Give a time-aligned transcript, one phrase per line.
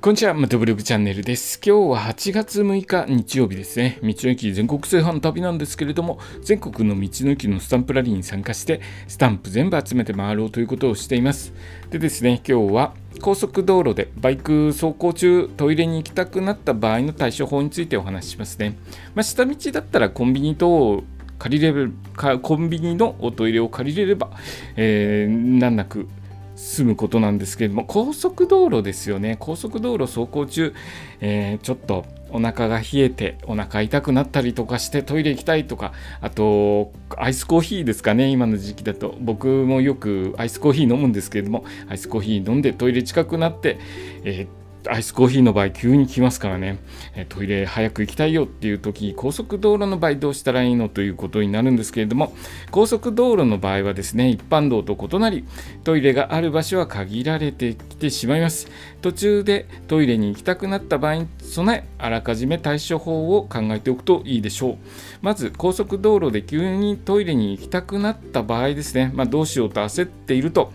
[0.00, 1.60] こんにちは、またブログチャンネルです。
[1.62, 3.98] 今日は8月6日日曜日ですね。
[4.02, 11.52] 道の駅全国制覇の旅なんですけれども、全国の道の駅のスタンプラリーに参加して、スタンプ全部集めて回ろうということをしています。
[11.90, 18.78] でですね、今日は高速道路でバイク走行中、トイレに行きたくなった場合の対処法についてお話ししますね。
[19.14, 21.04] まあ、下道だったらコンビニ等
[21.38, 24.30] 借りれるかコンビニのおトイレを借りれれば、
[24.76, 26.08] えー、難なく
[26.60, 29.36] 済むことなんですけれども高速道路ですよね。
[29.40, 30.74] 高速道路走行中、
[31.20, 38.28] えー、ちょっとお腹が冷えてお腹痛くなったりとかしてトイレ行きたいとかあとアイスコーヒーですかね。
[38.28, 39.16] 今の時期だと。
[39.20, 43.78] 僕もよくアイスコーヒー飲むんですけれどもアイスコーヒー飲んでトイレ近くなって、
[44.24, 46.78] えーアイスコーヒーの場合急に来ますからね、
[47.28, 52.32] トイレ早く行きたいよっていう時高速道路の場合どうしたらいいのということになるんですけれども
[52.70, 55.44] 高速道路の場合はですね一般道と異なり
[55.84, 58.68] トイレがある場所は限られてきてしまいます。
[59.02, 64.76] 途中でトイレに行きたくなった場合に備えあらかじめ対処法を考えておくといいでしょう。
[65.22, 70.72] まず高速道路で急にトイレに行きたくなった場合ですね、まあ、どうしようと焦っていると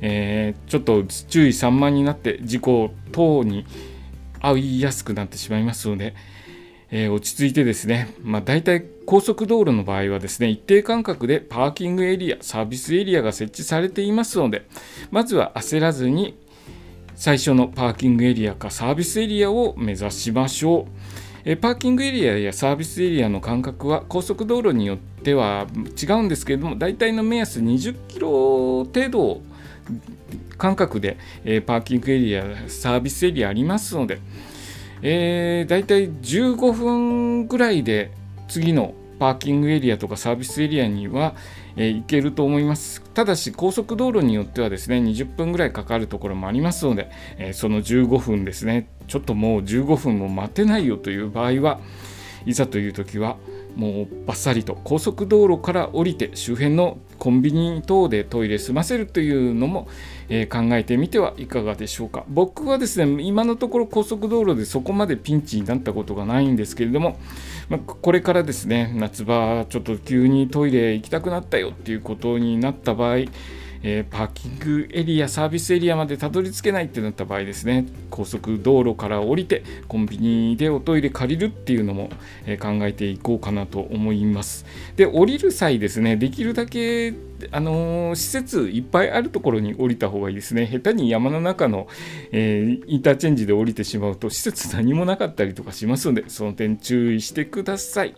[0.00, 3.66] えー、ちょっと注意散漫になって事故等に
[4.40, 6.14] 遭いやすくなってしまいますので、
[6.90, 14.68] えー、落ち着いてですね、まあ、大体高速道路の場合はですね一定間隔でパーキングエリアサービスエリアが設置されていますので
[15.10, 16.36] まずは焦らずに
[17.16, 20.86] 最初のパーキングエリアかサービスエリアを目指しましょう。
[21.44, 25.66] えパーキングエリアやサービスエリアの間隔は高速道路によっては
[26.00, 29.40] 違うんですけれども大体の目安20キロ程度
[30.58, 34.20] 間隔で、えー、パーキングエリア、サービスエリアありますので、
[35.00, 38.10] えー、だいたい15分ぐらいで
[38.48, 41.34] 次のパーキングエリアとかサービスエリアには、
[41.76, 43.02] えー、行けると思います。
[43.14, 51.80] ただし高速道路によってはですね20分ぐらいかかるところもありますので、えー、その15分ですねちょっともう15分も待てないよという場合は
[52.46, 53.36] いざという時は
[53.76, 59.88] もうバッサリと高速道路から降りて周辺のコンビニ等でトイレ済ませるというのも、
[60.28, 62.24] えー、考えてみてはいかがでしょうか。
[62.28, 67.18] 僕はですね今のところ高速道路でそこまでピンチになったことがないんですけれども、
[67.68, 73.26] まあ、これからですね夏場ちょっと急にトイレ行きたくなったよっていうことになった場合
[73.82, 82.10] えー、パーキングエリア、サービスエリアまでたどり着けないってなった場合ですね、高速道路から降りて、コンビニでおトイレ借りるっていうのも、
[82.46, 84.66] えー、考えていこうかなと思います。
[84.96, 87.14] で、降りる際ですね、できるだけ、
[87.52, 90.66] あのー、施設いっぱいあるところに降りた方がいいですね。
[90.66, 91.86] 下手に山の中の、
[92.32, 98.14] え、インターチェンジで降りてしまうと、施設何もなかったりとかしますので、その点注意してください。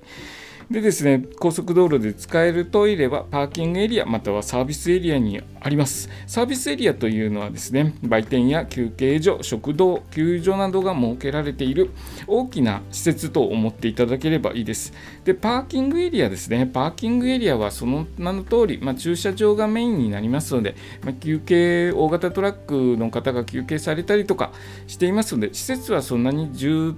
[0.70, 6.08] でですね、高速道路で使えるトイレはパーキングエリアまたはサービスエリアにあります。
[6.28, 11.90] サービスエリアというのはですね、売店や休憩所、食堂、球場などが設けられている
[12.28, 14.92] 大きな施設と思っていただければいいです。
[15.24, 16.70] で、パーキングエリアですね。
[16.72, 24.52] パーキングエリアはその名の通り、まあ、駐車場がメインになりますので、まあ、休憩、大型トラックの方が休憩されたりとか
[24.86, 26.94] していますので、施設はそんなに重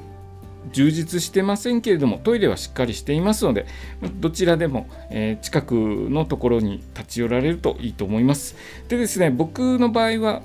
[0.73, 3.67] 充実してませんけれどもトイレはしっかりしていますので
[4.21, 8.57] どちらでも、えー、近くのところに立ち寄られるといいと思います。
[8.89, 10.43] でですね僕の場合は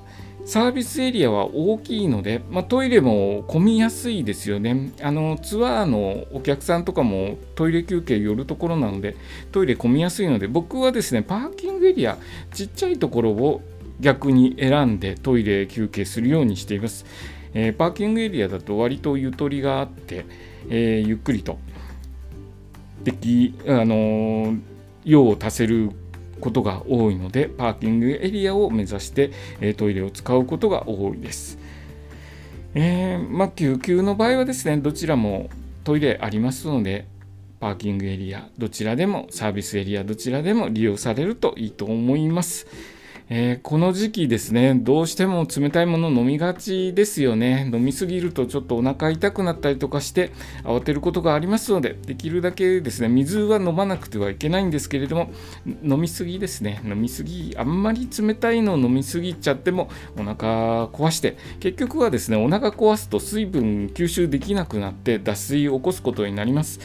[0.47, 4.93] サービスエリアは大きいので、まあ、トイレも混みやすいですよね。
[5.01, 9.17] あのツアーのお客さんとかもトイレ休憩寄るところなので
[9.51, 12.17] トイレ混みやすいので僕はですねパーキングエリア
[12.53, 13.61] ちっちゃいところを
[13.99, 17.05] 逆に選んでトイレ休憩するようにしています。
[17.59, 20.27] えー、パーキングエリアだと割とゆとりがあって、
[20.69, 21.57] えー、ゆっくりと
[23.03, 24.61] でき、あのー、
[25.05, 25.89] 用を足せる
[26.39, 31.57] ことが多いのでパーキングエリアを目指して、えトイレを使うことが多いです。
[32.75, 35.49] え、まあ、救急の場合はですねどちらも
[35.83, 37.07] トイレありますので
[37.59, 42.67] パーキングエリアどちらでもサービスエリアどちらでも利用されるといいと思います。
[43.29, 47.69] えー、この時期ですね、どうしても冷たいもの飲みがちですよね。
[47.73, 50.31] 飲みすぎるとちょっとお腹痛くなったりとかして
[50.63, 55.31] 慌てることがありますので、できるだけですね、水は飲まなくてはいけないんですけれども、
[55.83, 56.81] 飲みすぎですね。
[56.85, 66.79] 飲みすぎ、あんまり冷たいのを飲みすぎちゃってもお腹壊して、結局はですね、お腹壊すと水分吸収できなくなって脱水を起こすことになります。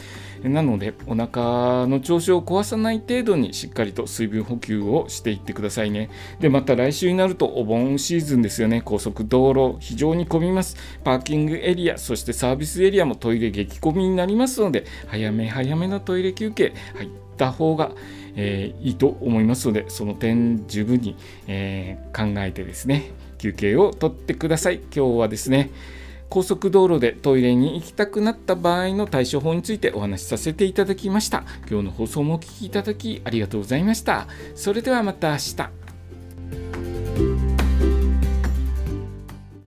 [0.49, 6.09] なのでお腹の調子を壊さない程度にしっかりと水分補給をしていってくださいね。
[6.39, 8.81] でまた来週になるとお盆シーズンですよね。
[8.83, 10.77] 高速道路非常に混みます。
[11.03, 17.91] パーキングエリアそしてサービスエリアもトイレ激混みになりますので早め早めのトイレ休憩入った方が
[18.35, 21.15] えー、いいと思いますのでその点十分に、
[21.47, 24.79] えー、考えてですね休憩をとってください。
[24.95, 25.69] 今日はですね
[26.33, 31.43] 高速道路でトイレに行きたくなった場合の対処法についてお話しさせていただきました。
[31.69, 34.27] 今日の放送もお聴きいただきありがとうございました。
[34.55, 35.82] それではまた明日。